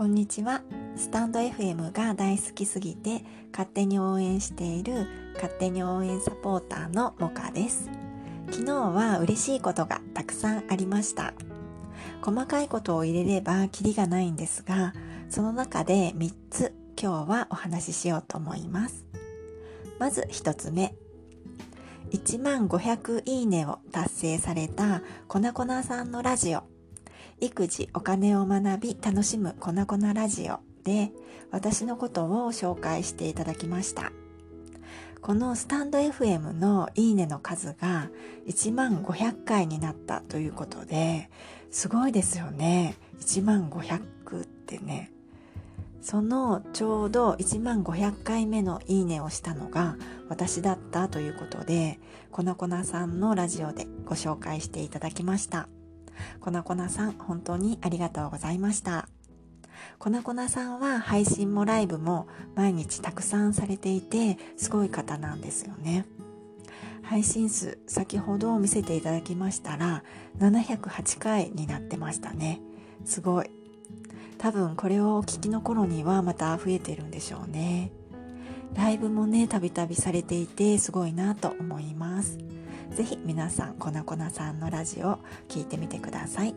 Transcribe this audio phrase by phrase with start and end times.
[0.00, 0.62] こんにちは。
[0.96, 7.90] スタンド FM が大好きすぎて勝手に応援している勝手に応援サポーターのモカです。
[8.50, 11.34] 昨日は嬉しいことがたくさんありました。
[12.22, 14.94] 細かいことを入れればキリがないんですが
[15.28, 19.04] その中で3つ今日はお話ししようと思います。
[19.98, 20.94] まず1つ目。
[22.12, 26.69] 1万500いいねを達成された粉粉さんのラジオ。
[27.40, 31.12] 育児お金を学び楽しむ粉粉ラジオで
[31.50, 34.12] 私のことを紹介していただきました。
[35.20, 38.08] このスタンド FM のいいねの数が
[38.46, 41.28] 1万500回になったということで
[41.70, 42.96] すごいですよね。
[43.20, 45.10] 1万500ってね。
[46.02, 49.96] そのちょうど1万500回目のいいねをしたのが
[50.30, 51.98] 私だったということで
[52.30, 55.68] 粉粉さんのラジオでご紹介していただきました。
[56.40, 59.08] 粉粉さん、本当にありがとうございました。
[59.98, 66.06] 粉粉さんは配信もライブも毎日たくさんされていて、すごい方なんですよね。
[67.02, 70.04] 配信数、先ほど見せていただきましたら、
[70.38, 72.60] 708回になってましたね。
[73.04, 73.50] すごい。
[74.38, 77.92] 多分これをお聞きの頃にはまた増えてるんでしょうね。
[78.74, 82.38] ライブもね、たびたびされていてすごいなと思います。
[82.94, 86.54] ぜひ皆さん、粉粉さんのラジオを聞いてみてください。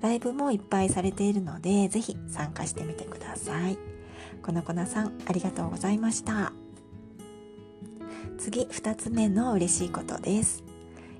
[0.00, 3.78] ライブもいっぱいされているので、ぜひ参加してみてください。
[4.42, 6.52] 粉粉さん、ありがとうございました。
[8.38, 10.64] 次、二つ目の嬉しいことです。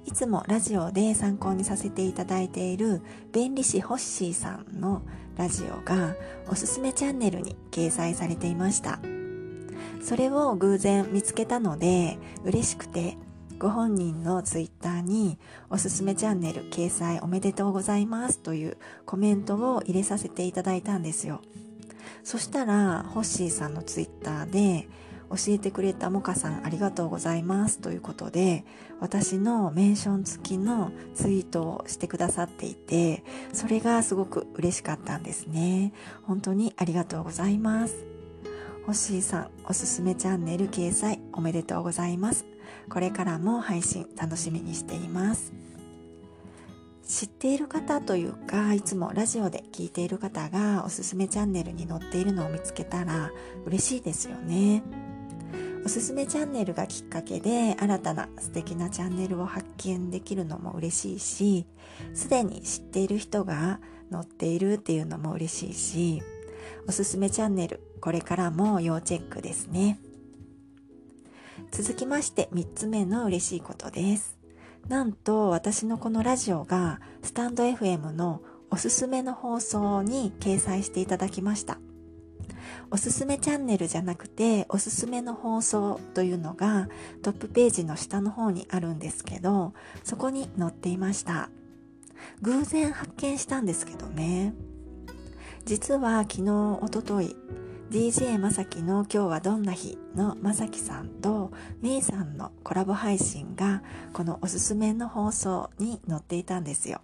[0.04, 5.02] いつもラジオで参考にさせていただいている弁理士ホッシーさんの
[5.36, 6.14] ラジオが
[6.48, 9.00] おすすめチャンネルに掲載されていました。
[10.00, 13.18] それを偶然見つけたので嬉しくて
[13.58, 15.38] ご本人のツイッターに
[15.70, 21.40] おすすめチャンネル掲載おめでとうございますというコメントを入れさせていただいたんですよ。
[22.22, 24.88] そしたら、ホッシーさんのツイッターで
[25.30, 28.64] 教えてくれたモカさんありがとうございますということで
[29.00, 35.92] 私のメンション付きのツイートをしてくださっていてそれがすごく嬉しかったんですね。
[36.22, 38.06] 本当にありがとうございます。
[38.86, 42.55] ホッシーさんおすすめチャンネル掲載おめでとうございます。
[42.88, 45.52] これからも配信楽しみにしています。
[47.06, 53.30] 知っている方というか、いつもラジオで聞いている方がおすすめチャンネルに載っているのを見つけたら
[53.64, 54.82] 嬉しいですよね。
[55.84, 61.66] おすすめチャンネルがきっかけで新たな素敵なチャンネルを発見できるのも嬉しいし、
[62.12, 63.78] すでに知っている人が
[64.10, 66.22] 載っているっていうのも嬉しいし、
[66.88, 70.00] おすすめチャンネル、これからも要チェックですね。
[71.70, 74.36] 続きまして3つ目の嬉しいことです。
[74.88, 81.78] なんと私のこのラジオがスタンド FM のおすすめの放送に掲載していただきました。
[82.90, 86.88] おすすめチャンネルじゃなくておすすめの放送というのが
[87.22, 89.72] トップページの下の方にあるんですけど
[90.04, 91.50] そこに載っていました
[92.42, 94.54] 偶然発見したんですけどね
[95.64, 96.50] 実は昨日
[96.80, 97.34] おととい
[97.90, 107.00] DJ まさきの今日はどんな日のまさきさんとめいさんのコラボ配信がこのおすすめの放送に載っていたんですよ。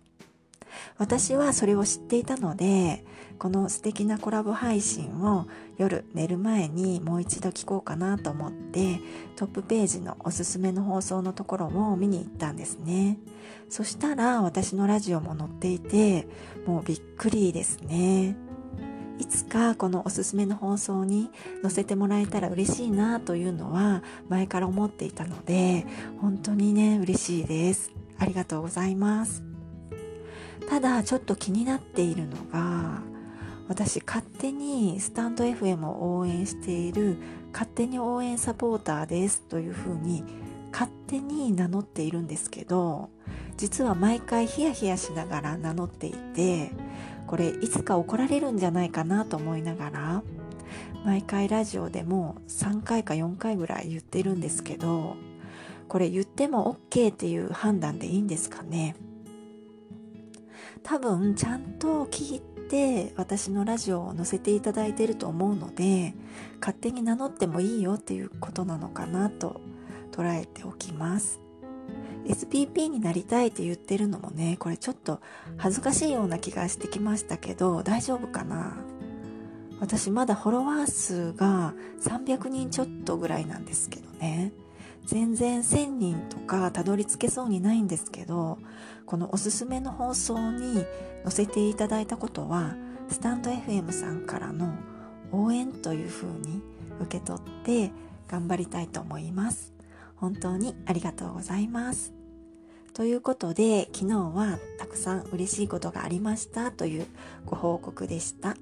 [0.98, 3.04] 私はそれを知っていたので、
[3.38, 5.46] この素敵なコラボ配信を
[5.78, 9.00] 夜寝る前にもう一度聞こうかなと思って
[9.36, 13.18] トップページのおすすめの放送のところを見に行ったんですね。
[13.68, 16.26] そしたら私のラジオも載っていて、
[16.66, 18.36] もうびっくりですね。
[19.18, 21.30] いつかこのおすすめの放送に
[21.62, 25.86] 載せてもらえたら嬉しいなというのは前から思っていたので
[26.20, 27.92] 本当にね嬉しいです。
[28.18, 29.42] ありがとうございます。
[30.68, 33.02] ただちょっと気になっているのが
[33.68, 37.16] 私勝手にスタンド FM を応援している
[37.52, 40.24] 勝手に応援サポーターですというふうに
[40.72, 43.10] 勝手に名乗っているんですけど
[43.56, 46.72] 実は毎回ヒヤヒヤしながら名乗っていて
[47.32, 50.22] これいつか怒られるんじゃないかなと思いながら
[51.02, 55.16] 毎回ラジオでも3回か4回ぐらい言ってるんですけど
[55.88, 58.96] これ言っても OK っていう判断でいいんですかね？
[60.82, 66.12] 多分ちゃんと聞いで私のラジオを載せていただいてると思うので
[66.60, 69.62] 勝手に名乗ってもいいよっていうことなのかなと
[70.10, 71.40] 捉えておきます。
[72.26, 75.20] SPP になりたいって言ってるのもねこれちょっと
[75.56, 78.76] 恥ずかしいような気がしてきましたけど大丈夫かな？
[79.80, 84.52] 私まだフォロワー数が300人ちょっとぐらいなんですけどね。
[85.04, 88.58] 全然1000人とかたどり着けそうにないんですけど
[89.04, 90.86] このおすすめの放送に
[91.24, 92.76] 載せていただいたことは
[93.08, 94.72] スタンド FM さんからの
[95.32, 96.62] 応援というふうに
[97.00, 97.90] 受け取って
[98.28, 99.71] 頑張りたいと思います。
[100.22, 102.12] 本当にありがとうございます
[102.94, 107.06] ということで昨日はたくさん嬉しいことがありましたという
[107.44, 108.56] ご報告でした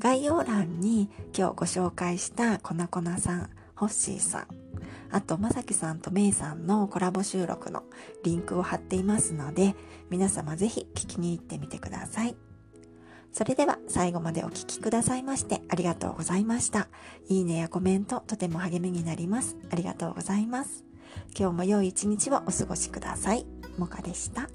[0.00, 4.46] 概要欄に今日ご紹介した粉粉さんホッシーさん
[5.12, 7.82] あと、まさきさんとめいさんのコラボ収録の
[8.24, 9.74] リンクを貼っていますので、
[10.08, 12.34] 皆様ぜひ聞きに行ってみてください。
[13.32, 16.88] それでは最後までお聴きくださいましてありがとうございました。
[17.28, 19.56] いいねやコメントとても励みになります。
[19.70, 20.84] ありがとうございます。
[21.38, 23.46] 今日も良い一日をお過ごしください。
[23.78, 24.48] もかでした。